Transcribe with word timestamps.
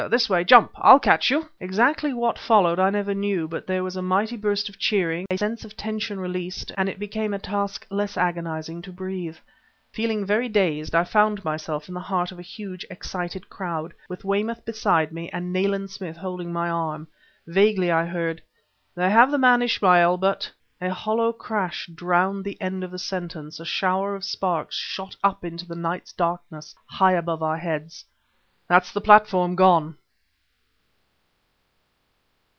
this 0.09 0.27
way! 0.31 0.43
Jump! 0.43 0.71
I'll 0.77 0.97
catch 0.99 1.29
you!" 1.29 1.47
Exactly 1.59 2.11
what 2.11 2.39
followed 2.39 2.79
I 2.79 2.89
never 2.89 3.13
knew; 3.13 3.47
but 3.47 3.67
there 3.67 3.83
was 3.83 3.95
a 3.95 4.01
mighty 4.01 4.35
burst 4.35 4.67
of 4.67 4.79
cheering, 4.79 5.27
a 5.29 5.37
sense 5.37 5.63
of 5.63 5.77
tension 5.77 6.19
released, 6.19 6.71
and 6.75 6.89
it 6.89 6.97
became 6.97 7.35
a 7.35 7.39
task 7.39 7.85
less 7.91 8.17
agonizing 8.17 8.81
to 8.81 8.91
breathe. 8.91 9.37
Feeling 9.91 10.25
very 10.25 10.49
dazed, 10.49 10.95
I 10.95 11.03
found 11.03 11.45
myself 11.45 11.87
in 11.87 11.93
the 11.93 11.99
heart 11.99 12.31
of 12.31 12.39
a 12.39 12.53
huge, 12.57 12.83
excited 12.89 13.47
crowd, 13.47 13.93
with 14.09 14.25
Weymouth 14.25 14.65
beside 14.65 15.11
me, 15.11 15.29
and 15.29 15.53
Nayland 15.53 15.91
Smith 15.91 16.17
holding 16.17 16.51
my 16.51 16.67
arm. 16.67 17.07
Vaguely, 17.45 17.91
I 17.91 18.05
heard; 18.07 18.41
"They 18.95 19.11
have 19.11 19.29
the 19.29 19.37
man 19.37 19.61
Ismail, 19.61 20.17
but..." 20.17 20.51
A 20.81 20.91
hollow 20.91 21.31
crash 21.31 21.87
drowned 21.93 22.43
the 22.43 22.59
end 22.59 22.83
of 22.83 22.89
the 22.89 22.97
sentence. 22.97 23.59
A 23.59 23.65
shower 23.65 24.15
of 24.15 24.25
sparks 24.25 24.75
shot 24.75 25.15
up 25.23 25.45
into 25.45 25.67
the 25.67 25.75
night's 25.75 26.11
darkness 26.11 26.73
high 26.87 27.13
above 27.13 27.43
our 27.43 27.57
heads. 27.57 28.03
"That's 28.67 28.91
the 28.93 29.01
platform 29.01 29.55
gone!" 29.55 29.97